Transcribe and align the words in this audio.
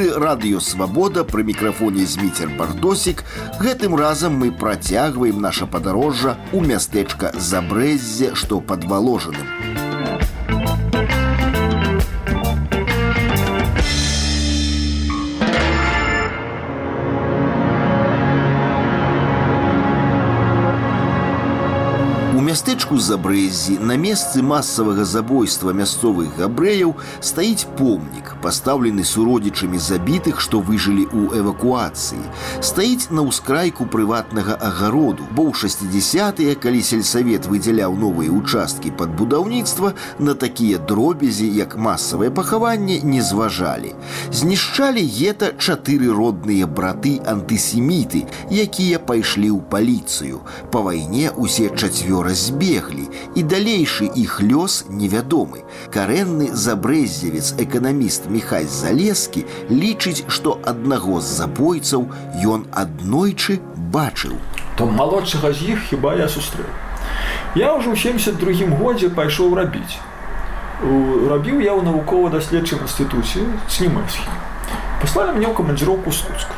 эфіры 0.00 0.08
радыёвабода 0.16 1.22
пры 1.28 1.44
мікрафоне 1.44 2.08
зміцер 2.08 2.48
бардосік 2.56 3.22
гэтым 3.60 3.98
разам 4.00 4.40
мы 4.40 4.48
працягваем 4.64 5.44
наша 5.44 5.68
падарожжа 5.76 6.36
ў 6.56 6.64
мястэчка 6.72 7.36
забрэззе 7.36 8.32
што 8.40 8.64
падваложаным 8.72 9.59
мястэчку 22.90 22.98
забрэзі 22.98 23.78
на 23.78 23.94
месцы 23.94 24.42
масавага 24.42 25.04
забойства 25.06 25.70
мясцовых 25.70 26.34
габрэяў 26.34 26.96
стаіць 27.22 27.62
помнік 27.78 28.32
пастаўлены 28.42 29.04
суродзічамі 29.06 29.78
забітых 29.78 30.40
што 30.42 30.58
выжылі 30.58 31.06
ў 31.06 31.38
эвакуацыі 31.38 32.18
стаіць 32.66 33.14
на 33.14 33.22
ўскрайку 33.22 33.86
прыватнага 33.86 34.58
агароду 34.58 35.22
бо 35.30 35.46
ў 35.46 35.54
60тыя 35.54 36.56
калі 36.58 36.82
сельсавет 36.82 37.46
выдзяляў 37.46 37.94
новыя 37.94 38.34
участкі 38.34 38.90
пад 38.98 39.14
будаўніцтва 39.14 39.94
на 40.18 40.34
такія 40.34 40.82
дробязі 40.82 41.46
як 41.46 41.78
масавае 41.78 42.34
пахаванне 42.34 42.98
не 43.06 43.22
зважалі 43.22 43.94
знішчалі 44.34 45.06
гета 45.06 45.52
чатыры 45.54 46.10
родныя 46.10 46.66
браты 46.66 47.22
антысеміты 47.22 48.26
якія 48.50 48.98
пайшлі 48.98 49.54
ў 49.54 49.62
паліцыю 49.70 50.42
па 50.74 50.82
вайне 50.82 51.30
усе 51.30 51.70
чацвёра 51.70 52.34
збеглі 52.80 53.08
і 53.34 53.42
далейшы 53.42 54.08
іх 54.16 54.40
лёс 54.40 54.88
невядомы. 54.88 55.64
Карэнны 55.92 56.56
забрэзевец 56.56 57.52
эканаміст 57.60 58.32
Михай 58.32 58.64
Залескі 58.64 59.44
лічыць, 59.68 60.24
што 60.28 60.58
аднаго 60.64 61.20
з 61.20 61.28
забойцаў 61.36 62.08
ён 62.40 62.64
аднойчы 62.72 63.60
бачыў. 63.92 64.40
То 64.76 64.86
малодшага 64.88 65.52
з 65.52 65.76
іх 65.76 65.84
хіба 65.90 66.16
я 66.16 66.28
сустрэў. 66.28 66.68
Я 67.56 67.76
ўжо 67.76 67.92
ў 67.92 67.96
72 67.96 68.72
годзе 68.80 69.12
пайшоў 69.12 69.52
рабіць. 69.54 70.00
Рабіў 70.80 71.60
я 71.60 71.76
ў 71.76 71.84
навукова-даследчым 71.84 72.80
інстытуце 72.88 73.44
снімэсхі. 73.68 74.28
Паслалі 75.00 75.36
мне 75.36 75.48
ў 75.48 75.52
камандзіроўку 75.52 76.12
Слуцку. 76.12 76.56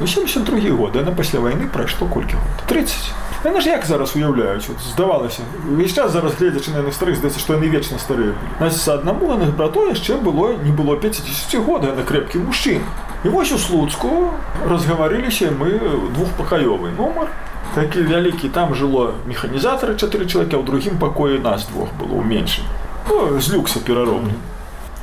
72 0.00 0.72
год, 0.72 0.96
на 0.96 1.12
пасля 1.12 1.40
вайны 1.40 1.68
прайшло 1.68 2.08
колькі 2.08 2.34
год 2.34 2.66
30 2.66 3.12
Яны 3.44 3.60
ж 3.60 3.68
як 3.68 3.84
зараз 3.84 4.16
уяўляюць 4.16 4.64
от, 4.72 4.80
здавалася 4.80 5.42
увесь 5.68 5.92
час 5.92 6.12
зараз 6.12 6.32
гледзячы 6.40 6.72
на 6.72 6.92
старых 6.92 7.20
здаецца 7.20 7.40
што 7.40 7.58
яны 7.60 7.68
вечна 7.68 7.98
старыя 8.00 8.32
аднаму 8.94 9.32
яных 9.36 9.52
брату 9.56 9.84
яшчэ 9.84 10.16
было 10.16 10.56
не 10.64 10.72
было 10.72 10.96
50 10.96 11.60
год 11.66 11.82
на 11.84 12.04
крэпкі 12.08 12.40
мужчын 12.40 12.80
і 13.24 13.28
вось 13.28 13.52
у 13.52 13.58
слуцку 13.58 14.32
разгаварыліся 14.64 15.52
мы 15.52 15.76
двухпакаёвы 16.16 16.96
нумар 16.96 17.28
такі 17.74 18.00
вялікі 18.08 18.48
там 18.48 18.74
жыло 18.74 19.12
механізатары 19.28 20.00
чатыры 20.00 20.24
чалавека 20.24 20.56
ў 20.56 20.64
другім 20.64 20.96
пакоі 20.96 21.36
нас 21.36 21.68
двух 21.68 21.92
было 22.00 22.16
ў 22.16 22.24
меншым 22.24 22.64
ну, 23.12 23.40
з 23.40 23.52
люкса 23.52 23.80
перароблю 23.80 24.40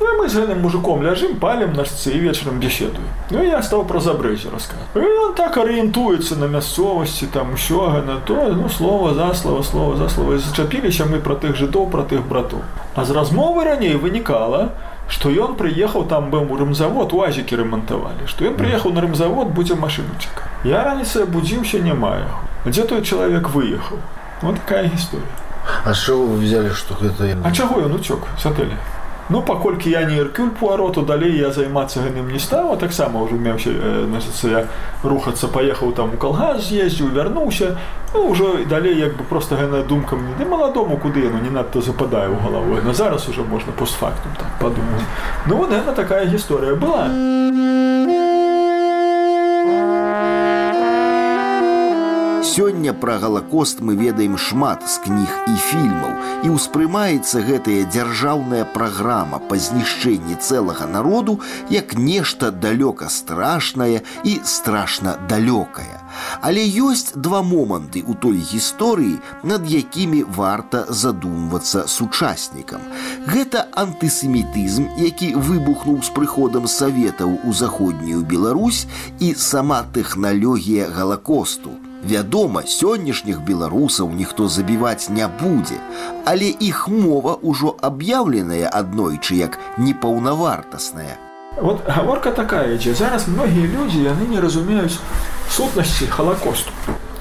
Ну, 0.00 0.16
мы 0.18 0.28
з 0.28 0.40
гэтым 0.40 0.62
мужиком 0.62 1.02
ляжым 1.02 1.36
палем 1.38 1.74
на 1.74 1.84
сцы 1.84 2.10
і 2.16 2.18
вечарам 2.18 2.58
беседую 2.58 3.06
Ну 3.30 3.42
я 3.42 3.62
стаў 3.62 3.84
пра 3.86 4.00
забрэзе 4.00 4.50
раска 4.50 4.76
он 4.94 5.34
так 5.34 5.56
арыентуецца 5.56 6.36
на 6.36 6.46
мясцовасці 6.46 7.26
там 7.26 7.54
усё 7.54 8.02
на 8.06 8.16
то 8.20 8.52
ну 8.52 8.68
слова 8.68 9.14
за 9.14 9.34
слова 9.34 9.62
слова 9.62 9.96
за 9.96 10.08
слова 10.08 10.38
зачапіліся 10.38 11.04
мы 11.04 11.20
пра 11.20 11.34
тых 11.34 11.56
жыдоў 11.56 11.90
пра 11.90 12.02
тых 12.02 12.26
братоў 12.26 12.62
А 12.94 13.04
з 13.04 13.10
размовы 13.10 13.64
раней 13.64 13.94
вынікала 13.94 14.70
што 15.08 15.30
ён 15.30 15.54
прыехаў 15.60 16.08
там 16.08 16.30
быў 16.30 16.50
у 16.50 16.56
рымзавод 16.56 17.12
уазікі 17.12 17.56
рамантавалі 17.62 18.26
што 18.26 18.48
ён 18.48 18.56
прыехаў 18.56 18.96
на 18.96 19.04
рымзавод 19.04 19.52
будзе 19.54 19.74
машынчыка 19.74 20.48
я 20.64 20.82
раніцая 20.84 21.26
будзіўся 21.26 21.78
не 21.78 21.94
маю 21.94 22.26
дзе 22.66 22.82
той 22.82 23.02
чалавек 23.02 23.50
выехаў 23.54 24.02
вот 24.42 24.56
такая 24.56 24.88
гісторыя 24.88 25.30
А 25.84 25.94
що 25.94 26.18
вы 26.18 26.42
взяли 26.42 26.70
што 26.70 26.94
гэта 26.94 27.38
А 27.44 27.52
чаго 27.52 27.80
ён 27.80 27.94
уцёк 27.94 28.26
с 28.38 28.46
отеля 28.46 28.76
Ну 29.28 29.40
паколькі 29.42 29.90
я 29.90 30.02
не 30.04 30.16
іркюль 30.16 30.50
пуароту 30.50 31.02
далей 31.02 31.38
я 31.38 31.52
займацца 31.52 32.02
гэтым 32.02 32.28
не 32.28 32.38
стаў 32.42 32.76
таксама 32.76 33.22
ўжо 33.22 33.38
меўся 33.38 33.70
значыцца 34.10 34.50
я 34.50 34.62
рухацца 35.02 35.48
паехаў 35.48 35.92
там 35.96 36.12
у 36.14 36.18
калгас 36.18 36.66
з'ездзіў 36.68 37.14
вярнуўся 37.14 37.78
ну, 38.12 38.28
ўжо 38.28 38.66
далей 38.68 38.98
як 38.98 39.16
бы 39.16 39.24
просто 39.24 39.56
гэная 39.56 39.84
думка 39.84 40.16
мне 40.16 40.34
ды 40.36 40.44
маладому 40.44 40.98
куды 40.98 41.24
яно 41.24 41.38
не 41.38 41.50
надта 41.54 41.80
западае 41.80 42.28
ў 42.28 42.36
галавой 42.42 42.82
на 42.82 42.92
зараз 42.92 43.28
уже 43.28 43.46
можна 43.46 43.72
постфактум 43.72 44.36
так 44.36 44.50
падумаць 44.60 45.06
Ну 45.46 45.56
вот 45.56 45.70
гэта 45.70 45.92
такая 45.92 46.26
гісторыя 46.26 46.74
была. 46.74 47.08
Сёння 52.47 52.93
пра 52.93 53.17
галакост 53.19 53.81
мы 53.81 53.95
ведаем 53.99 54.37
шмат 54.37 54.83
з 54.87 55.01
кніг 55.03 55.31
і 55.51 55.55
фільмаў 55.67 56.13
і 56.47 56.51
ўспрымаецца 56.55 57.41
гэтая 57.43 57.83
дзяржаўная 57.91 58.63
праграма 58.75 59.39
па 59.49 59.57
знішчэнні 59.59 60.37
цэлага 60.39 60.87
народу 60.87 61.39
як 61.69 61.97
нешта 61.99 62.51
далёка 62.65 63.09
страшнае 63.11 63.99
і 64.23 64.39
страшна 64.47 65.17
далёкае. 65.27 65.99
Але 66.41 66.63
ёсць 66.63 67.11
два 67.19 67.41
моманты 67.43 67.99
ў 67.99 68.15
той 68.15 68.39
гісторыі, 68.39 69.19
над 69.43 69.67
якімі 69.67 70.23
варта 70.39 70.85
задумвацца 70.87 71.83
сучаснікам. 71.87 72.79
Гэта 73.27 73.67
антысемітызм, 73.75 74.87
які 74.95 75.33
выбухнуў 75.35 75.99
з 75.99 76.15
прыходам 76.15 76.71
саветаў 76.71 77.43
у 77.43 77.51
заходнюю 77.51 78.23
Беларусь 78.23 78.87
і 79.19 79.35
сама 79.35 79.83
тэхналогія 79.91 80.87
галакосту. 80.95 81.75
Вядома, 82.02 82.62
сённяшніх 82.66 83.42
беларусаў 83.46 84.10
ніхто 84.10 84.48
забіваць 84.48 85.08
не 85.08 85.28
будзе, 85.28 85.78
але 86.26 86.50
іх 86.50 86.88
мова 86.88 87.38
ўжо 87.42 87.76
аб'яўленая 87.78 88.66
аднойчы 88.68 89.38
як 89.38 89.58
непаўнавартасная. 89.78 91.14
Вот 91.60 91.84
гаворка 91.86 92.32
такая 92.32 92.74
ідзе 92.74 92.94
зараз 92.94 93.28
многія 93.28 93.68
людзі 93.68 94.02
яны 94.02 94.26
не 94.28 94.40
разумеюць 94.40 94.98
сутнасці 95.50 96.08
халакосту 96.08 96.72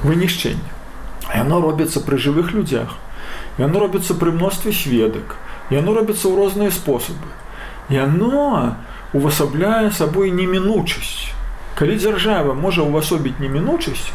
вынішчэння. 0.03 0.71
Яно 1.35 1.61
робіцца 1.61 1.99
пры 1.99 2.17
жывых 2.17 2.51
людзях. 2.55 2.95
Яно 3.57 3.79
робіцца 3.79 4.15
пры 4.15 4.31
мностве 4.31 4.73
сведак. 4.73 5.35
Яно 5.69 5.93
робіцца 5.93 6.27
ў 6.31 6.35
розныя 6.35 6.71
спосабы. 6.71 7.27
Яно 7.91 8.75
увасабляе 9.13 9.91
сабой 9.91 10.31
немінучасць. 10.31 11.35
Калі 11.75 11.95
дзяржава 11.95 12.53
можа 12.53 12.83
ўвасобіць 12.83 13.39
немінучасць, 13.39 14.11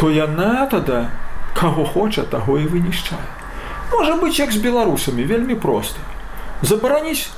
то 0.00 0.10
яна 0.10 0.66
тада 0.66 1.08
каго 1.54 1.84
хоча 1.84 2.22
таго 2.22 2.58
і 2.58 2.68
вынішчае 2.68 3.24
можа 3.92 4.16
быць 4.20 4.38
як 4.38 4.52
з 4.52 4.60
беларусамі 4.60 5.24
вельмі 5.24 5.54
проста 5.54 6.00
забараніць 6.62 7.28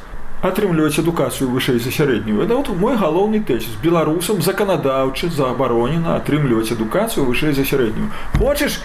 атрымліваць 0.43 0.99
адукацыю 1.03 1.51
вышэй 1.51 1.79
за 1.83 1.91
сярэднюю 1.91 2.43
это 2.43 2.55
вот 2.55 2.69
мой 2.83 2.95
галоўны 2.97 3.43
тэсіс 3.43 3.75
беларусам 3.83 4.43
заканадаўчы 4.43 5.31
заабаронена 5.35 6.15
атрымліваць 6.15 6.71
адукацыю 6.75 7.27
вышэй 7.27 7.53
за 7.53 7.65
сярэднюю 7.65 8.11
хочаш 8.39 8.79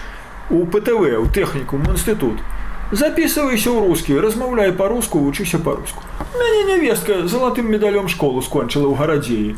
у 0.50 0.66
птв 0.66 1.06
у 1.22 1.26
тэхнікум 1.38 1.86
інстытут 1.94 2.42
записывайся 2.90 3.70
ў 3.70 3.86
рускі 3.86 4.18
размаўляй 4.18 4.74
па-руску 4.74 5.22
вучыся 5.22 5.62
па-руску 5.62 6.02
мяне 6.34 6.74
нявестка 6.74 7.22
залатым 7.30 7.70
медалём 7.70 8.10
школу 8.10 8.42
скончыла 8.42 8.90
ў 8.90 8.98
гарадзеі 8.98 9.56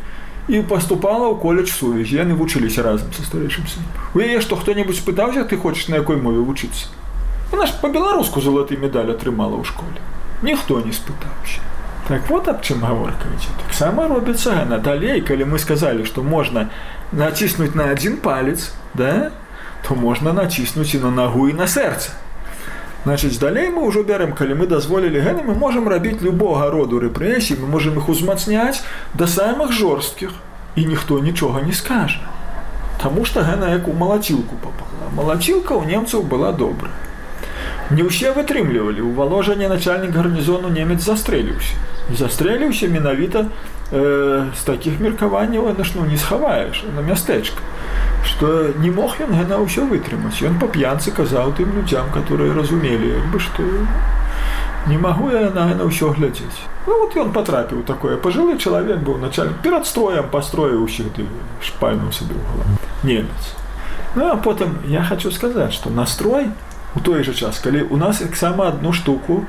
і 0.50 0.62
паступала 0.62 1.26
ў 1.30 1.40
коледж 1.42 1.70
сувязі 1.74 2.22
яны 2.22 2.38
вучыліся 2.38 2.82
разам 2.86 3.10
са 3.12 3.26
старэйшым 3.26 3.66
сын 3.66 3.82
у 4.14 4.22
яе 4.22 4.40
што 4.40 4.58
хто-небудзь 4.60 5.02
пытаўся 5.02 5.42
ты 5.42 5.58
хочаш 5.58 5.88
на 5.88 6.02
якой 6.02 6.16
мове 6.22 6.38
вучыцца 6.38 6.86
Яна 7.52 7.66
ж 7.66 7.78
па-беларуску 7.80 8.42
залаты 8.42 8.78
медаль 8.78 9.10
атрымала 9.14 9.58
ў 9.58 9.64
школе 9.66 9.98
ніхто 10.42 10.78
не 10.86 10.94
спытаўся 10.94 11.62
так 12.06 12.30
вот 12.30 12.46
аб 12.46 12.62
чым 12.62 12.86
гаворкаеце 12.86 13.50
таксама 13.66 14.06
робіцца 14.06 14.62
яна 14.62 14.78
далей 14.78 15.20
калі 15.20 15.50
мы 15.50 15.58
сказалі 15.58 16.06
што 16.06 16.22
можна 16.22 16.70
націснуць 17.10 17.74
на 17.74 17.90
адзін 17.90 18.22
палец 18.22 18.70
да 18.94 19.34
то 19.82 19.98
можна 19.98 20.32
націснуць 20.32 20.94
і 20.94 21.02
на 21.02 21.10
нагу 21.10 21.48
і 21.50 21.58
на 21.58 21.66
сэрца 21.66 22.14
Значыць, 23.06 23.38
далей 23.38 23.70
мы 23.70 23.86
ўжо 23.86 24.02
бярем, 24.02 24.32
калі 24.34 24.58
мы 24.58 24.66
дазволілі 24.66 25.20
гэны, 25.22 25.46
мы 25.46 25.54
можам 25.54 25.86
рабіць 25.86 26.18
любога 26.26 26.66
роду 26.74 26.98
рэпрэсій, 26.98 27.54
мы 27.62 27.70
можам 27.70 28.00
іх 28.02 28.08
узмацняць 28.10 28.82
да 29.14 29.30
самых 29.30 29.70
жорсткіх 29.70 30.34
і 30.74 30.86
ніхто 30.90 31.22
нічога 31.22 31.62
не 31.62 31.70
скажа. 31.70 32.18
Таму 32.98 33.22
што 33.22 33.46
гэна 33.46 33.70
як 33.78 33.86
у 33.86 33.94
малацілку 33.94 34.58
папала. 34.58 35.06
Малацілка 35.14 35.78
ў 35.78 35.86
немцаў 35.86 36.26
была 36.26 36.50
добрая. 36.50 36.90
Не 37.94 38.02
ўсе 38.02 38.34
вытрымлівалі, 38.34 39.06
у 39.06 39.14
валожанне 39.14 39.70
начальнік 39.70 40.10
гарнізону 40.10 40.66
немец 40.74 41.06
застрэліўся. 41.06 41.78
Застрэліўся 42.10 42.90
менавіта 42.90 43.46
э, 43.94 44.50
з 44.50 44.62
такіх 44.66 44.98
меркаванняў, 44.98 45.70
на 45.78 45.84
ж 45.86 45.94
ну 45.94 46.10
не 46.10 46.18
схаваеш 46.18 46.82
на 46.90 47.06
мястэчка 47.06 47.62
что 48.24 48.72
не 48.78 48.90
мог 48.90 49.16
ён 49.20 49.32
гэта 49.32 49.58
ўсё 49.62 49.86
вытрымаць 49.86 50.42
ён 50.42 50.58
па 50.60 50.66
п'янцы 50.66 51.10
казаў 51.10 51.52
тым 51.56 51.72
людзям 51.78 52.10
которые 52.12 52.52
разумелі 52.52 53.22
бы 53.32 53.38
што 53.40 53.62
не 54.86 54.98
магу 54.98 55.30
я 55.30 55.50
на 55.50 55.66
на 55.74 55.84
ўсё 55.84 56.12
глядзець 56.14 56.66
ну, 56.86 56.98
вот 57.02 57.16
ён 57.16 57.32
патрапіў 57.32 57.82
такое 57.82 58.16
пажылы 58.16 58.58
чалавек 58.58 58.98
быў 58.98 59.18
начальник 59.18 59.62
перад 59.62 59.86
строем 59.86 60.28
пастроіў 60.30 60.84
усіх 60.84 61.12
ты 61.16 61.26
шпальнуў 61.60 62.12
сабе 62.12 62.36
немец 63.02 63.54
ну 64.14 64.30
а 64.32 64.36
потым 64.36 64.78
я 64.86 65.02
хочу 65.02 65.30
сказаць 65.30 65.72
что 65.72 65.90
настрой 65.90 66.50
у 66.94 67.00
той 67.00 67.24
же 67.24 67.34
час 67.34 67.58
калі 67.58 67.86
у 67.90 67.96
нас 67.96 68.18
таксама 68.18 68.68
одну 68.68 68.92
штуку 68.92 69.44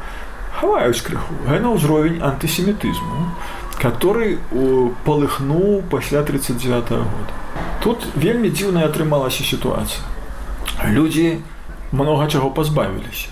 хаваюць 0.59 1.01
крыху 1.01 1.33
гэта 1.45 1.69
ўзровень 1.69 2.21
антысемітызму 2.21 3.29
который 3.77 4.39
полыхнуў 5.05 5.83
пасля 5.89 6.23
39 6.23 6.91
-го 6.91 7.03
года 7.03 7.33
тут 7.83 8.05
вельмі 8.15 8.49
дзіўная 8.49 8.85
атрымалася 8.89 9.43
сітуацыя 9.43 10.03
людзі 10.97 11.39
много 11.91 12.27
чаго 12.27 12.49
пазбавіліся 12.51 13.29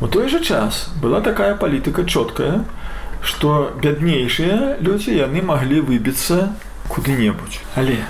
у 0.00 0.08
той 0.08 0.28
же 0.28 0.40
час 0.40 0.88
была 1.02 1.20
такая 1.20 1.54
палітыка 1.54 2.04
чёткая 2.04 2.64
что 3.22 3.72
бяднейшыя 3.82 4.76
людзі 4.80 5.14
яны 5.16 5.42
маглі 5.46 5.80
выбіцца 5.80 6.52
куды-небудзь 6.88 7.62
але 7.74 8.02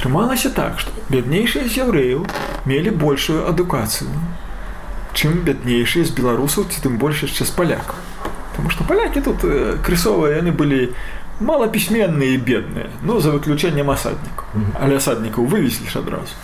трымалася 0.00 0.50
так 0.50 0.80
что 0.80 0.90
бяднейшыя 1.12 1.68
з 1.68 1.84
яўрэяў 1.84 2.26
мелі 2.64 2.90
большую 3.04 3.44
адукацыю 3.48 4.08
чым 5.12 5.42
бяднейшыя 5.44 6.04
з 6.08 6.14
беларусаў 6.16 6.68
ці 6.72 6.84
тым 6.86 6.98
больш 7.02 7.24
яшчэ 7.28 7.44
з 7.44 7.52
палякаў 7.60 7.96
потому 8.50 8.70
что 8.70 8.84
палякі 8.84 9.20
тут 9.20 9.44
э, 9.44 9.76
крысовыя 9.84 10.38
яны 10.42 10.50
былі 10.50 10.90
малапісьменныя 11.40 12.34
і 12.34 12.38
бедныя 12.38 12.90
ну 13.02 13.20
за 13.20 13.30
выключэннем 13.30 13.90
асаднікаў 13.90 14.46
але 14.80 14.98
асаднікаў 14.98 15.46
вывезлі 15.46 15.86
ж 15.86 15.98
адразу 16.02 16.34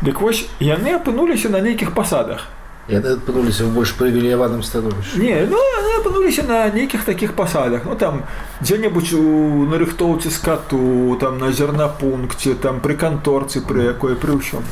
дык 0.00 0.20
вось 0.20 0.46
яны 0.60 0.96
апынуліся 0.96 1.52
на 1.52 1.60
нейкіх 1.60 1.92
пасадах 1.92 2.48
яны 2.88 3.20
апынуліся 3.20 3.68
ў 3.68 3.70
больш 3.76 3.92
прывіліяваным 4.00 4.64
становішча 4.64 5.20
не 5.20 5.44
ну 5.50 5.60
апынуліся 6.00 6.42
на 6.48 6.64
нейкіх 6.72 7.04
такіх 7.04 7.36
пасадах 7.36 7.84
ну 7.84 7.94
там 7.94 8.24
дзе-небудзь 8.60 9.12
у 9.14 9.66
нарыхтоўцы 9.68 10.30
скату 10.30 11.16
там 11.20 11.38
на 11.38 11.52
зернапункце 11.52 12.54
там 12.54 12.80
пры 12.80 12.96
канторцы 12.96 13.60
пры 13.60 13.92
якой 13.92 14.16
пры 14.16 14.40
ўсём 14.40 14.64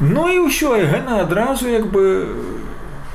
Ну 0.00 0.28
і 0.28 0.44
ўсё 0.44 0.76
і 0.76 0.84
гэна 0.92 1.24
адразу 1.24 1.68
як 1.72 1.88
бы 1.88 2.28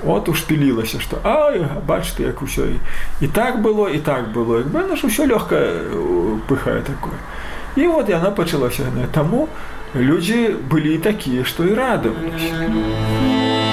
от 0.05 0.29
ушпілілася 0.29 0.99
што 0.99 1.19
а 1.23 1.51
бачты 1.88 2.23
як 2.23 2.41
усё 2.41 2.65
і, 2.65 2.77
і 3.21 3.27
так 3.27 3.61
было 3.61 3.88
і 3.89 3.99
так 3.99 4.33
было 4.33 4.57
як 4.57 4.67
бы 4.67 4.95
ж 4.95 5.07
усё 5.07 5.25
лёгка 5.25 5.57
пыхае 6.47 6.81
такое 6.81 7.17
і 7.75 7.88
вот 7.88 8.09
яна 8.09 8.31
пачалася 8.31 8.83
яна 8.83 9.07
таму 9.07 9.47
людзі 9.95 10.55
былі 10.69 10.97
такія 10.97 11.43
што 11.43 11.65
і 11.65 11.73
радаваліся 11.73 13.64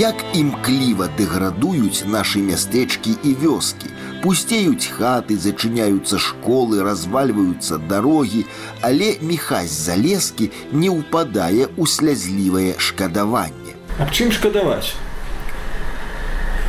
Як 0.00 0.24
імкліва 0.34 1.08
дэградуюць 1.18 2.06
нашы 2.08 2.40
мястэчкі 2.40 3.12
і 3.24 3.34
вёскі, 3.42 3.90
пусцеюць 4.22 4.88
хаты, 4.88 5.36
зачыняюцца 5.36 6.16
школы, 6.16 6.80
развальваюцца 6.86 7.78
дарогі, 7.90 8.46
але 8.80 9.16
міхась 9.20 9.72
залескі 9.72 10.50
не 10.72 10.88
ўпадае 10.88 11.68
ў 11.76 11.84
слязлівае 11.84 12.74
шкадаванне. 12.78 13.76
Аб 13.98 14.12
чым 14.12 14.32
шкадаваць? 14.32 14.96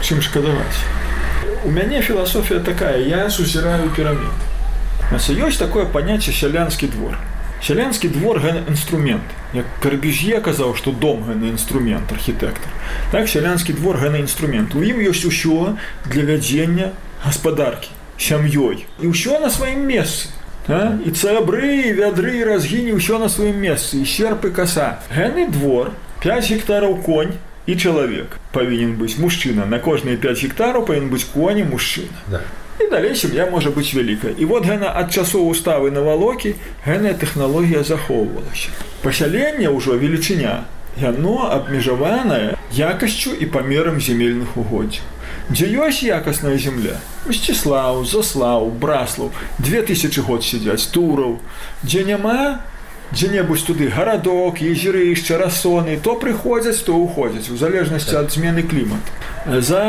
Чым 0.03 0.21
шкадаваць? 0.21 0.79
У 1.63 1.71
мяне 1.71 2.01
філасофія 2.01 2.59
такая, 2.59 2.97
я 2.99 3.29
сузіраю 3.29 3.91
перамен. 3.95 4.33
ёсць 5.11 5.59
такое 5.59 5.85
паняцце 5.85 6.31
сялянскі 6.31 6.87
двор. 6.87 7.19
Сялянскі 7.61 8.07
двор 8.07 8.39
гэны 8.39 8.67
інструмент. 8.67 9.23
Як 9.53 9.65
карбіж'е 9.83 10.41
казаў, 10.41 10.75
што 10.75 10.91
дом 10.91 11.23
гэны 11.27 11.51
інструмент 11.51 12.11
архітэктар. 12.11 12.71
Так 13.11 13.27
сялянскі 13.27 13.73
двор 13.73 13.97
гэны 13.97 14.23
інструмент. 14.23 14.75
У 14.75 14.83
ім 14.83 15.01
ёсць 15.03 15.27
усё 15.27 15.75
для 16.07 16.23
вядзення 16.23 16.91
гаспадаркі 17.23 17.91
сям'ёй 18.21 18.85
і 19.01 19.09
ўсё 19.09 19.41
на 19.41 19.49
сваім 19.49 19.85
месцы 19.89 20.29
а? 20.69 20.97
і 21.01 21.09
цэбры 21.09 21.93
вядры 21.97 22.45
разгіне 22.45 22.93
ўсё 22.97 23.17
на 23.17 23.29
сваім 23.33 23.57
месцы 23.57 24.01
і 24.01 24.05
серпы 24.05 24.53
каса 24.53 25.01
гэны 25.09 25.49
двор 25.49 25.93
5 26.21 26.49
гектараў 26.53 27.01
конь 27.01 27.33
і 27.65 27.77
чалавек 27.77 28.37
павінен 28.53 28.93
быць 29.01 29.17
мужчына 29.17 29.65
на 29.65 29.81
кожныя 29.81 30.21
5 30.21 30.45
гектараў 30.45 30.85
павін 30.85 31.09
быць 31.09 31.25
коні 31.33 31.65
мужчына 31.65 32.25
да. 32.29 32.45
і 32.79 32.89
далей 32.89 33.15
сям'я 33.15 33.45
можа 33.51 33.69
быць 33.69 33.93
вялікая 33.93 34.33
і 34.37 34.45
вот 34.51 34.65
гэна 34.65 34.91
ад 35.01 35.13
часоў 35.13 35.49
уставы 35.53 35.91
на 35.91 36.01
валокі 36.01 36.55
гэная 36.85 37.13
тэхналогія 37.13 37.83
захоўвалася 37.83 38.73
пасяленне 39.03 39.69
ўжо 39.69 39.97
велічыня 40.01 40.63
яно 41.01 41.37
абмежаванае 41.51 42.57
якасцю 42.71 43.35
і 43.35 43.45
памерам 43.55 44.01
земельных 44.01 44.57
угоддзяў 44.57 45.05
дзе 45.51 45.67
ёсць 45.85 46.03
якасная 46.07 46.57
земля 46.57 46.97
мсціслаў 47.27 48.03
заслаў 48.07 48.71
браслаў 48.83 49.31
2000 49.59 50.27
год 50.27 50.47
сядзяць 50.47 50.91
тураў 50.95 51.39
дзе 51.83 52.03
няма 52.07 52.63
дзе-небудзь 53.11 53.67
туды 53.67 53.91
гарадок 53.91 54.61
езерышча 54.63 55.37
расоны 55.37 55.99
то 55.99 56.15
прыходзяць 56.15 56.79
то 56.87 56.95
ўходзяць 56.95 57.51
у 57.51 57.59
залежнасці 57.59 58.15
ад 58.23 58.31
змены 58.31 58.63
клімат 58.63 59.03
за 59.45 59.83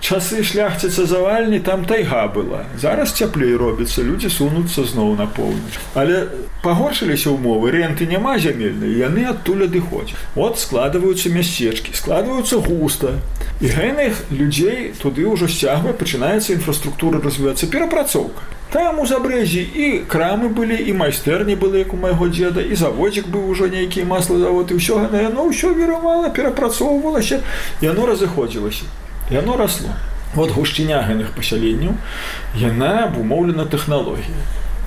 часы 0.00 0.42
шляхціца 0.44 1.06
завальні 1.06 1.58
там 1.60 1.84
тайга 1.84 2.26
была 2.28 2.64
зараз 2.78 3.12
цяплей 3.12 3.56
робіцца 3.56 4.02
людзі 4.02 4.30
сунуцца 4.30 4.84
зноў 4.84 5.16
на 5.18 5.26
поўнач 5.26 5.80
але 5.94 6.26
пагоршыліся 6.62 7.32
ўмовы 7.32 7.72
рэнты 7.74 8.06
няма 8.06 8.36
зямельнай 8.38 8.92
яны 9.00 9.24
адтуль 9.32 9.64
адыходзяць 9.66 10.20
от 10.36 10.60
складваюцца 10.60 11.32
мясцечкі 11.32 11.96
складваюцца 11.96 12.60
густа 12.66 13.16
і 13.60 13.72
гэных 13.72 14.20
людзей 14.30 14.92
туды 15.00 15.24
ўжо 15.24 15.48
сцягва 15.48 15.96
пачынаецца 15.96 16.52
інфраструктура 16.52 17.22
развівацца 17.24 17.66
перапрацоўка 17.66 18.44
там 18.70 19.00
у 19.00 19.06
забрэзі 19.06 19.62
і 19.62 19.86
крамы 20.12 20.52
былі 20.52 20.76
і 20.76 20.92
майстэрні 20.92 21.56
былі 21.56 21.82
як 21.82 21.96
у 21.96 21.96
майго 21.96 22.28
дзеда 22.28 22.60
і 22.60 22.76
заводзік 22.76 23.32
быў 23.32 23.48
ужо 23.56 23.72
нейкі 23.72 24.04
маслазавод 24.04 24.70
і 24.70 24.78
ўсё 24.78 25.00
яно 25.08 25.24
яно 25.24 25.48
ўсё 25.48 25.72
веравала 25.72 26.28
перапрацоўвалася 26.28 27.40
яно 27.80 28.06
разыходзілася 28.12 28.84
яно 29.30 29.56
росло. 29.56 29.90
Вот 30.34 30.52
гушчыня 30.52 31.00
гэных 31.06 31.32
пасяленняў 31.36 31.94
яна 32.54 33.06
абумоўлена 33.06 33.64
тэхналогія. 33.64 34.42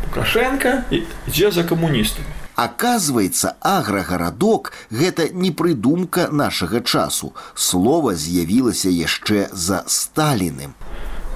Лукашенко 0.05 0.83
ідзе 0.91 1.51
за 1.51 1.63
камуністамі. 1.63 2.27
Аказваецца, 2.59 3.55
аграгарадок 3.63 4.73
гэта 4.91 5.29
не 5.31 5.51
прыдумка 5.51 6.27
нашага 6.31 6.81
часу. 6.81 7.31
Слова 7.55 8.15
з'явілася 8.15 8.91
яшчэ 8.91 9.47
за 9.53 9.83
сталіным. 9.87 10.75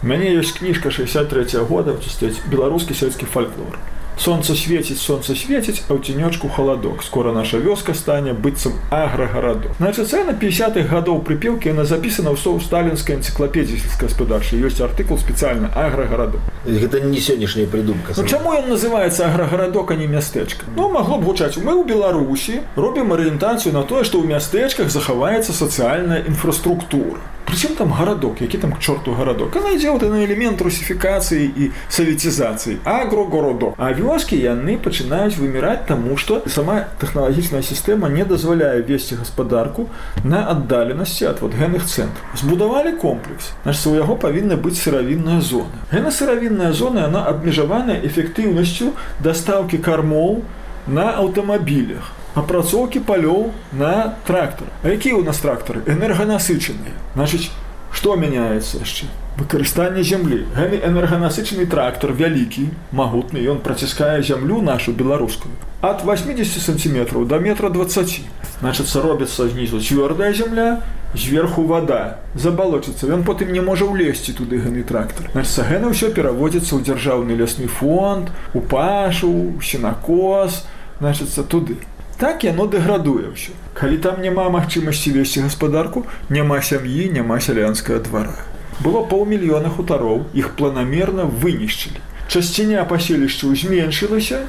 У 0.04 0.08
мяне 0.12 0.36
ёсць 0.36 0.52
кніжка 0.52 0.92
63 0.92 1.64
года 1.64 1.96
стаць 2.04 2.44
беларускі 2.52 2.92
сельскі 2.92 3.24
фальклор. 3.24 3.80
Солнце 4.18 4.56
светіць, 4.56 5.02
солнце 5.02 5.36
светіць, 5.36 5.82
а 5.90 5.98
ў 5.98 6.00
ценёчку 6.06 6.48
халадок. 6.48 7.04
Скора 7.04 7.34
наша 7.34 7.58
вёска 7.58 7.94
стане 7.94 8.34
быццам 8.34 8.74
аграгарадок. 8.90 9.72
Значит, 9.80 10.08
цена 10.08 10.34
50-х 10.34 10.88
гадоў 10.88 11.26
прыпелкі 11.26 11.74
яна 11.74 11.84
запісана 11.84 12.30
ў 12.30 12.38
соў 12.38 12.62
сталінскай 12.62 13.18
энцыклапедіі 13.18 13.82
сельскагаспадарчай. 13.82 14.62
Ёсць 14.62 14.80
артыкул 14.80 15.18
спецыяльна 15.18 15.74
аграгарадок. 15.74 16.42
Гэта 16.64 17.02
не 17.02 17.20
сённяшняя 17.20 17.66
прыдумка. 17.66 18.14
Ну, 18.16 18.24
чаму 18.24 18.54
ён 18.54 18.70
называецца 18.70 19.28
аграгарадок, 19.28 19.92
а 19.92 19.96
не 19.96 20.08
мястэчка? 20.08 20.70
Ну 20.78 20.90
магло 20.94 21.18
б 21.18 21.26
гучаць. 21.26 21.58
Мы 21.58 21.74
ў 21.74 21.84
Беларусі 21.84 22.62
робім 22.78 23.18
арыентацыю 23.18 23.74
на 23.74 23.84
тое, 23.84 24.06
што 24.06 24.22
ў 24.22 24.30
мястэчках 24.30 24.94
захаваецца 24.94 25.52
сацыяльная 25.52 26.22
інфраструктура. 26.30 27.20
Причем 27.54 27.76
там 27.76 27.94
городок, 27.94 28.42
який 28.42 28.60
там 28.60 28.74
к 28.74 28.80
чорту 28.80 29.12
городок? 29.12 29.56
Она 29.56 29.76
идзе 29.76 29.92
вот 29.92 30.02
на 30.02 30.26
элемент 30.26 30.62
русификации 30.62 31.46
и 31.46 31.72
советизации. 31.88 32.80
Агрогородок. 32.84 33.76
А 33.78 33.92
вёски 33.94 34.34
яны 34.34 34.78
пачынаюць 34.78 35.38
вымирать 35.38 35.86
тому, 35.86 36.18
что 36.18 36.42
сама 36.48 36.88
технологичная 37.00 37.62
система 37.62 38.10
не 38.10 38.26
дазваляе 38.26 38.82
весці 38.82 39.16
гаспадарку 39.16 39.88
на 40.24 40.50
аддаленасці 40.50 41.26
от 41.26 41.42
вот 41.42 41.54
генных 41.54 41.86
центров. 41.86 42.26
Збудавалі 42.36 42.92
комплекс. 42.92 43.52
Значит, 43.64 43.88
у 43.88 43.96
яго 43.96 44.16
павінна 44.16 44.56
быць 44.56 44.82
сыравінная 44.82 45.42
зона. 45.42 45.78
Гэна 45.92 46.10
сыравінная 46.10 46.74
зона 46.74 47.06
она 47.06 47.26
абмежаваная 47.26 48.02
эффектыўнасцю 48.02 48.94
доставки 49.20 49.78
кормов 49.78 50.42
на 50.88 51.12
аўтамабілях 51.12 52.17
апрацоўкі 52.36 53.00
палёў 53.06 53.52
на 53.72 54.16
трактор 54.26 54.68
А 54.82 54.90
якія 54.90 55.16
ў 55.18 55.26
нас 55.26 55.38
трактары 55.44 55.86
энерганасычаныя 55.86 56.98
значыць 57.14 57.54
што 57.94 58.16
мяняецца 58.18 58.82
яшчэ 58.82 59.10
выкарыстанне 59.38 60.02
зямлі 60.02 60.40
гэны 60.58 60.82
энерганасычаны 60.90 61.70
трактор 61.70 62.14
вялікі 62.18 62.70
магутны 62.92 63.44
ён 63.54 63.62
праціскае 63.62 64.26
зямлю 64.26 64.62
нашу 64.66 64.98
беларускую 64.98 65.54
ад 65.82 66.02
80 66.06 66.62
сантиметров 66.62 67.28
до 67.28 67.40
метра 67.40 67.70
20 67.70 68.20
значыцца 68.60 69.06
робіцца 69.06 69.50
знізу 69.54 69.82
цвёрдая 69.82 70.34
земля 70.34 70.82
зверху 71.14 71.70
вода 71.70 72.18
забалочыцца 72.34 73.10
ён 73.14 73.26
потым 73.30 73.54
не 73.54 73.62
можа 73.62 73.86
ўлезці 73.86 74.34
туды 74.34 74.58
гэны 74.58 74.82
трактор 74.82 75.30
гэна 75.34 75.94
ўсё 75.94 76.10
пераводзіцца 76.18 76.78
ў 76.78 76.82
дзяржаўны 76.82 77.38
лясны 77.38 77.70
фонд 77.70 78.34
у 78.58 78.62
пашу 78.62 79.62
сенакос 79.62 80.66
у 80.66 80.82
значыцца 81.04 81.44
туды 81.44 81.78
так 82.19 82.45
яно 82.45 82.67
дэградуе 82.67 83.31
ўсё. 83.31 83.55
Калі 83.79 83.99
там 84.03 84.21
няма 84.21 84.51
магчымасці 84.51 85.15
весці 85.15 85.47
гаспадарку 85.47 86.05
няма 86.29 86.59
сям'і 86.61 87.09
няма 87.15 87.39
сялянскага 87.39 88.03
двара. 88.03 88.37
Было 88.83 89.07
паўмільёна 89.07 89.71
хутароў 89.71 90.27
іх 90.35 90.55
планамерна 90.59 91.31
вынішчылі. 91.31 92.03
Часціня 92.29 92.85
паселішчаў 92.85 93.55
зменшылася 93.55 94.43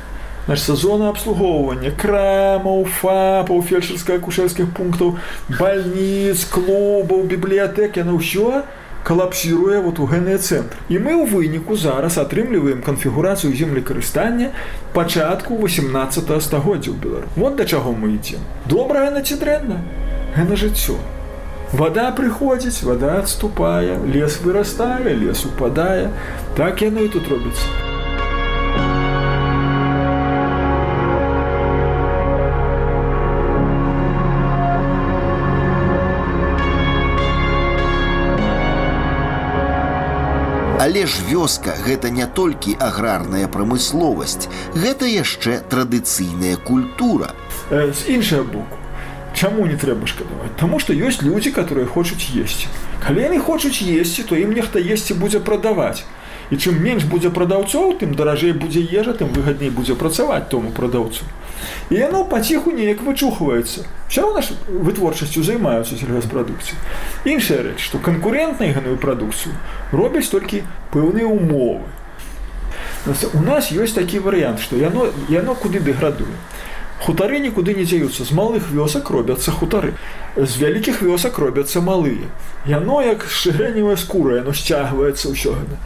значит, 0.49 0.75
зона 0.81 1.09
абслугоўвання 1.13 1.93
крамаў 1.93 2.85
фапаў 2.89 3.61
фельчарска-акушерскіх 3.61 4.73
пунктаў 4.73 5.17
больніц 5.47 6.45
клубаў 6.49 7.29
бібліятэк 7.29 8.01
яно 8.01 8.17
ўсё 8.17 8.65
калапсіруе 9.08 9.80
вот 9.84 10.00
у 10.00 10.06
геныя 10.08 10.40
цэнтр 10.40 10.80
і 10.88 10.96
мы 10.96 11.12
ў 11.12 11.28
выніку 11.28 11.76
зараз 11.76 12.16
атрымліваем 12.18 12.80
канфігурацыю 12.80 13.52
землекарыстання 13.52 14.50
пачатку 14.96 15.60
18 15.60 16.42
стагоддзя 16.42 16.90
ў 16.90 16.96
белару 16.96 17.28
вот 17.36 17.56
да 17.60 17.68
чаго 17.68 17.92
мы 17.92 18.16
ідзем 18.16 18.40
добрая 18.64 19.10
на 19.12 19.20
ці 19.20 19.36
дрэнна 19.36 19.84
гэта 20.36 20.56
жыццё 20.56 20.96
вода 21.72 22.10
прыходзіць 22.16 22.80
вода 22.88 23.18
адступае 23.20 24.00
лес 24.08 24.40
вырастае 24.40 25.12
лес 25.12 25.44
упадае 25.44 26.08
так 26.56 26.80
яно 26.80 27.04
і 27.04 27.12
тут 27.12 27.28
робіцца 27.28 27.87
Але 40.80 41.06
ж 41.06 41.22
вёска 41.30 41.74
гэта 41.86 42.10
не 42.10 42.26
толькі 42.26 42.76
аграрная 42.80 43.48
прамысловасць, 43.48 44.48
гэта 44.74 45.06
яшчэ 45.06 45.62
традыцыйная 45.70 46.56
культура. 46.56 47.30
Э, 47.70 47.92
з 47.92 48.08
іншага 48.18 48.42
боку, 48.42 48.76
Чаму 49.34 49.66
не 49.66 49.74
трэба 49.74 50.06
шкадаваць? 50.06 50.54
Таму 50.60 50.78
што 50.78 50.94
ёсць 50.94 51.22
людзі, 51.26 51.50
которые 51.50 51.86
хочуць 51.90 52.30
есці. 52.38 52.70
Калі 53.02 53.26
яны 53.26 53.38
хочуць 53.42 53.82
есці, 53.82 54.22
то 54.22 54.38
ім 54.38 54.54
нехта 54.54 54.78
есці 54.78 55.18
будзе 55.18 55.40
прадаваць. 55.42 56.06
І 56.50 56.56
чым 56.56 56.78
менш 56.78 57.02
будзе 57.10 57.34
прадаўцоў, 57.34 57.98
тым 57.98 58.14
даражэй 58.14 58.54
будзе 58.54 58.84
ежа, 58.84 59.12
тым 59.12 59.34
выгадней 59.34 59.74
будзе 59.74 59.98
працаваць 59.98 60.46
тому 60.54 60.70
прадаўцу. 60.70 61.26
І 61.90 61.94
яно 62.00 62.24
паціху 62.24 62.72
неяк 62.72 63.02
вычухваецца. 63.02 63.84
Все 64.08 64.22
равно 64.22 64.40
ж 64.40 64.54
вытворчасцю 64.68 65.42
займаюцца 65.42 65.96
сельгаспрадукцыі. 65.96 66.76
Іншая 67.24 67.62
рэч, 67.62 67.78
што 67.80 67.98
канкурентнай 67.98 68.72
ганую 68.72 68.96
прадукцыю 68.96 69.54
робяць 69.92 70.28
толькі 70.28 70.64
пэўныя 70.92 71.26
умовы. 71.26 71.84
У 73.34 73.42
нас 73.44 73.68
ёсць 73.72 73.92
такі 73.92 74.18
варыянт, 74.24 74.60
што 74.64 74.76
яно, 74.80 75.12
яно 75.28 75.54
куды 75.54 75.80
дэградуе. 75.80 76.36
Хутары 77.04 77.38
нікуды 77.38 77.74
не 77.76 77.84
дзеюцца 77.84 78.24
з 78.24 78.32
малых 78.32 78.70
вёсак 78.72 79.10
робяцца 79.10 79.52
хутары. 79.52 79.92
З 80.36 80.56
вялікіх 80.56 81.02
вёсак 81.02 81.36
робяцца 81.38 81.84
малыя. 81.84 82.32
Яно 82.64 83.02
як 83.04 83.28
шырэневая 83.28 83.96
скура, 84.00 84.40
яно 84.40 84.54
сцягваецца 84.56 85.28
ўсё 85.36 85.52
гэта. 85.52 85.76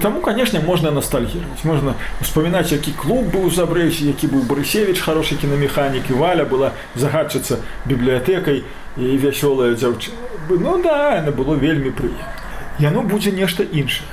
Таму, 0.00 0.20
канешне, 0.20 0.60
можна 0.60 0.90
ностальгировать. 0.90 1.64
Можна 1.64 1.94
успамінаць, 2.20 2.72
які 2.72 2.92
клуб 2.92 3.34
быў 3.34 3.50
забрэйся, 3.50 4.04
які 4.04 4.26
быў 4.26 4.46
Барысевич, 4.46 5.00
хороший 5.00 5.38
кінамеханік 5.38 6.10
і 6.10 6.12
валя 6.12 6.44
была 6.44 6.70
загадчыцца 6.94 7.58
бібліятэкай 7.86 8.62
і 8.96 9.18
вясёлая 9.18 9.74
дзяўчына. 9.74 10.14
Ну 10.48 10.82
да, 10.82 11.16
яна 11.16 11.32
было 11.32 11.58
вельмі 11.58 11.90
прыемна. 11.90 12.30
Яно 12.78 13.02
будзе 13.02 13.32
нешта 13.32 13.64
іншае. 13.64 14.06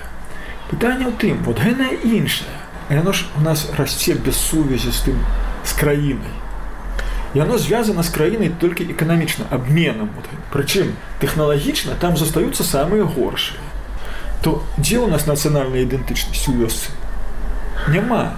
Пытанне 0.71 1.05
ў 1.05 1.13
тым, 1.21 1.37
вот 1.45 1.61
гэта 1.61 1.85
іншае. 2.01 2.49
Яно 2.89 3.13
ж 3.13 3.29
у 3.37 3.41
нас 3.41 3.69
расце 3.77 4.17
без 4.17 4.41
сувязі 4.41 4.89
з 4.89 5.01
тым 5.05 5.17
с 5.63 5.73
краиной. 5.73 6.33
И 7.33 7.39
оно 7.39 7.59
связано 7.59 8.01
с 8.01 8.09
краиной 8.09 8.49
только 8.49 8.83
экономично, 8.83 9.45
обменом. 9.51 10.09
Вот. 10.15 10.25
Причем 10.51 10.95
технологично 11.21 11.93
там 11.99 12.17
застаются 12.17 12.63
самые 12.63 13.05
горшие. 13.05 13.59
То 14.42 14.62
где 14.76 14.98
у 14.98 15.06
нас 15.06 15.26
национальная 15.26 15.84
идентичность 15.84 16.48
у 16.48 16.52
вёсцы? 16.52 16.90
Нема. 17.88 18.36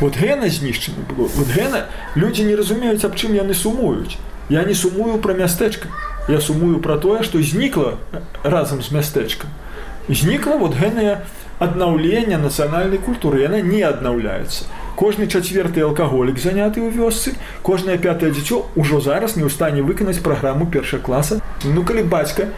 Вот 0.00 0.16
гена 0.16 0.48
знищена 0.48 0.96
было. 1.08 1.28
Вот 1.28 1.48
гена, 1.48 1.86
люди 2.14 2.42
не 2.42 2.54
разумеют, 2.54 3.04
об 3.04 3.14
чым 3.14 3.34
яны 3.34 3.54
сумуюць. 3.54 4.18
Я 4.48 4.64
не 4.64 4.74
сумую 4.74 5.18
про 5.18 5.34
мястэчка. 5.34 5.88
Я 6.28 6.40
сумую 6.40 6.80
про 6.80 6.98
тое, 6.98 7.22
што 7.22 7.40
знікла 7.42 7.98
разам 8.42 8.82
з 8.82 8.90
мястэчкам. 8.90 9.50
Знікла 10.08 10.56
вот 10.56 10.74
генае 10.74 11.24
аднаўлення 11.58 12.38
нацыянальнай 12.38 12.98
культуры, 12.98 13.42
яна 13.42 13.60
не 13.60 13.82
аднаўляецца 13.82 14.64
кожны 14.96 15.26
чацверты 15.26 15.82
алкаголік 15.82 16.38
заняты 16.38 16.80
ў 16.80 16.92
вёсцы 16.92 17.34
кожнае 17.62 17.96
пятое 17.98 18.30
дзіцё 18.30 18.68
ўжо 18.76 19.00
зараз 19.00 19.36
не 19.36 19.44
ў 19.44 19.50
стане 19.50 19.82
выканаць 19.82 20.20
праграму 20.20 20.66
перша 20.66 20.98
класа 20.98 21.40
ну 21.64 21.82
калі 21.82 22.04
бацька 22.04 22.52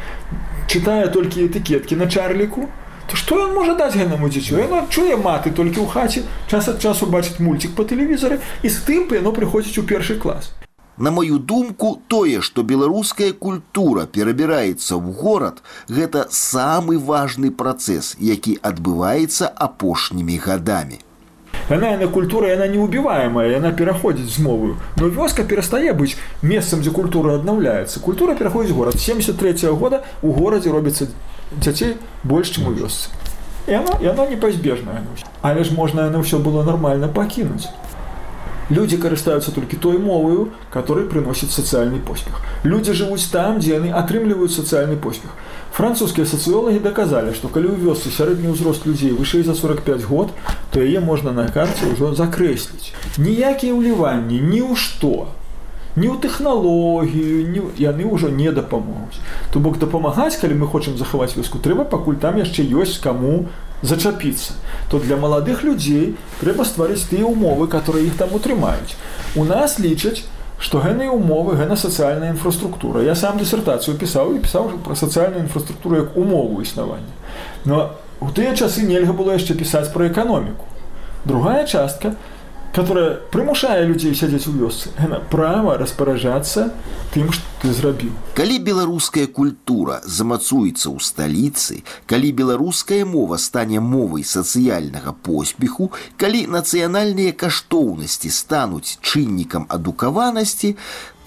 чытае 0.68 1.09
толькі 1.18 1.47
этыкеткі 1.49 2.00
на 2.00 2.09
чарліку 2.09 2.68
то 3.11 3.16
што 3.21 3.38
ён 3.47 3.54
можа 3.54 3.76
даць 3.78 3.94
генаму 3.94 4.28
дзіцю 4.33 4.59
яно 4.61 4.83
чуе 4.88 5.16
маты 5.16 5.52
толькі 5.52 5.85
ў 5.85 5.88
хаце 5.94 6.25
час 6.50 6.68
ад 6.73 6.83
часу 6.83 7.09
бачыць 7.14 7.38
мульцік 7.38 7.76
па 7.78 7.88
тэлевізары 7.88 8.40
і 8.62 8.68
з 8.68 8.85
тым 8.88 9.09
яно 9.21 9.33
прыходзіць 9.37 9.80
у 9.83 9.88
першы 9.94 10.21
клас 10.26 10.52
На 10.97 11.11
мою 11.11 11.38
думку, 11.38 12.00
тое, 12.06 12.40
што 12.40 12.62
беларуская 12.62 13.33
культура 13.33 14.06
перабіраецца 14.06 14.94
ў 14.94 15.11
горад, 15.11 15.59
гэта 15.90 16.28
самы 16.30 16.99
важны 17.02 17.50
працэс, 17.50 18.14
які 18.21 18.54
адбываецца 18.62 19.50
апошнімі 19.66 20.38
гадамі. 20.38 21.00
Яна 21.69 21.91
яна 21.93 22.07
культура 22.07 22.50
яна 22.50 22.67
неубіваемая, 22.67 23.48
яна 23.48 23.71
пераходзіць 23.71 24.36
з 24.36 24.39
мовою. 24.39 24.77
Но 24.98 25.09
вёска 25.09 25.43
перастае 25.43 25.93
быць 25.93 26.17
месцам, 26.41 26.81
дзе 26.81 26.89
культура 26.89 27.36
аднаўляецца. 27.38 28.00
Культура 28.00 28.33
пераходзіць 28.36 28.74
горад 28.74 29.00
73 29.00 29.69
-го 29.69 29.75
года 29.77 30.03
у 30.21 30.33
горадзе 30.33 30.71
робіцца 30.71 31.07
дзяцей 31.51 31.98
больш, 32.24 32.57
чым 32.57 32.67
у 32.67 32.74
вёсцы. 32.74 33.09
І 33.67 33.71
яна, 33.71 33.93
яна 34.01 34.25
непазбежная. 34.25 35.03
Але 35.41 35.63
ж 35.63 35.74
можна 35.74 36.05
яно 36.05 36.19
ўсё 36.25 36.39
было 36.41 36.65
нармальна 36.65 37.07
пакінуць. 37.07 37.69
Люди 38.69 38.98
карыстаюцца 39.01 39.51
толькі 39.51 39.77
той 39.81 39.98
моваю, 39.98 40.50
который 40.69 41.09
прыносіць 41.09 41.50
сацыяльны 41.50 41.98
поспех. 42.05 42.38
Людзі 42.63 42.93
жывуць 42.93 43.25
там, 43.33 43.57
дзе 43.57 43.81
яны 43.81 43.89
атрымліваюць 43.89 44.53
сацыяльны 44.53 44.95
поспех. 44.95 45.33
Французскія 45.74 46.29
сацыёлагі 46.29 46.77
даказалі, 46.77 47.33
што 47.33 47.50
калі 47.50 47.74
ў 47.74 47.81
вёсцы 47.81 48.13
сярэдні 48.13 48.53
ўзрост 48.53 48.86
людзей 48.86 49.17
вышэй 49.17 49.41
за 49.41 49.57
45 49.57 50.05
год, 50.05 50.29
то 50.69 50.86
яе 50.86 51.01
можна 51.01 51.33
на 51.33 51.50
карце 51.50 51.89
ўжо 51.89 52.13
закрэсліць. 52.13 52.93
Ніякія 53.17 53.74
ўліванні 53.74 54.38
ні 54.38 54.62
ў 54.62 54.77
што. 54.77 55.33
Ні 55.98 56.13
ў 56.13 56.21
тэхналогію, 56.21 57.50
ні... 57.50 57.62
яны 57.81 58.05
ўжо 58.05 58.29
не 58.29 58.53
дапамогуць. 58.53 59.17
То 59.50 59.57
бок 59.57 59.81
дапамагаць, 59.81 60.38
калі 60.38 60.62
мы 60.62 60.69
хочам 60.69 60.93
захаваць 60.93 61.33
вёску, 61.33 61.57
трэба 61.57 61.89
пакуль 61.89 62.21
там 62.21 62.38
яшчэ 62.38 62.69
ёсць 62.69 63.01
каму 63.01 63.50
зачапіцца. 63.83 64.53
То 64.89 65.00
для 65.00 65.15
маладых 65.17 65.63
людзей 65.63 66.15
трэба 66.41 66.65
стварыць 66.65 67.07
тыя 67.07 67.25
ўмовы, 67.25 67.67
которые 67.67 68.07
іх 68.07 68.17
там 68.17 68.33
утрымаюць. 68.33 68.98
У 69.36 69.45
нас 69.45 69.79
лічаць, 69.79 70.25
што 70.59 70.81
геныя 70.83 71.12
умовы 71.12 71.55
гэта 71.55 71.75
сацыяльная 71.79 72.31
інфраструктура. 72.36 73.01
Я 73.01 73.15
сам 73.15 73.39
дысертацыю 73.39 73.95
пісаў 73.95 74.36
і 74.36 74.43
пісаў 74.43 74.71
пра 74.83 74.95
сацыяльную 74.95 75.48
інфраструктуру 75.48 75.95
як 75.95 76.17
умову 76.17 76.62
існавання. 76.62 77.13
Но 77.65 77.95
у 78.19 78.27
тыя 78.36 78.55
часы 78.55 78.83
нельга 78.83 79.13
было 79.13 79.39
яшчэ 79.39 79.55
пісаць 79.55 79.88
пра 79.93 80.12
эканоміку. 80.12 80.67
Другая 81.24 81.65
частка, 81.65 82.15
которая 82.75 83.24
прымушае 83.31 83.88
людзей 83.88 84.15
сядзець 84.15 84.48
у 84.48 84.51
вёсцы, 84.51 84.91
гэта 85.00 85.24
права 85.31 85.77
распараджацца 85.79 86.71
тым, 87.15 87.31
што 87.31 87.43
ты 87.63 87.74
зрабіў. 87.74 88.12
Калі 88.38 88.59
беларуская 88.63 89.27
культура 89.27 90.00
замацуецца 90.05 90.88
ў 90.88 90.98
сталіцы, 91.03 91.83
калі 92.07 92.31
беларуская 92.31 93.03
мова 93.03 93.38
стане 93.38 93.83
мовай 93.83 94.24
сацыяльнага 94.24 95.12
поспеху, 95.12 95.91
калі 96.17 96.45
нацыянальныя 96.48 97.36
каштоўнасці 97.36 98.31
стануць 98.31 98.98
чыннікам 99.01 99.67
адукаванасці, 99.67 100.75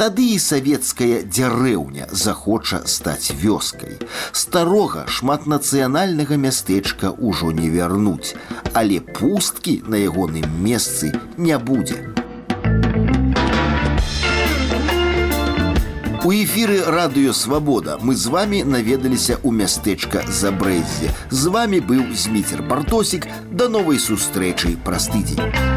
тады 0.01 0.33
і 0.35 0.39
савецкая 0.39 1.23
дзярэўня 1.29 2.09
захоча 2.11 2.83
стаць 2.87 3.35
вёскай. 3.37 4.01
Старога 4.33 5.05
шматнацыянальнага 5.07 6.41
мястэчка 6.41 7.13
ўжо 7.13 7.53
не 7.53 7.69
вярнуць, 7.69 8.33
але 8.73 9.01
пусткі 9.01 9.83
на 9.87 10.01
ягоным 10.01 10.49
месцы 10.65 11.13
не 11.37 11.59
будзе. 11.59 12.16
У 16.27 16.31
эфіры 16.31 16.83
радыё 16.87 17.33
свабода 17.33 17.99
мы 18.01 18.15
з 18.15 18.27
вами 18.31 18.63
наведаліся 18.63 19.39
ў 19.43 19.51
мястэчка 19.51 20.23
забрэззе. 20.31 21.11
З 21.31 21.43
вами 21.51 21.83
быў 21.83 22.15
зміцер 22.15 22.63
бартосік 22.63 23.27
да 23.51 23.69
новай 23.69 23.99
сустрэчы 23.99 24.77
праз 24.87 25.11
тыдзень. 25.11 25.76